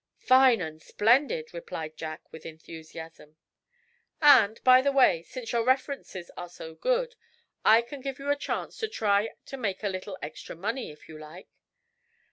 [0.25, 3.37] "Fine and splendid," replied Jack, with enthusiasm.
[4.19, 7.13] "And, by the way, since your references are so good,
[7.63, 11.07] I can give you a chance to try to make a little extra money, if
[11.07, 11.49] you like."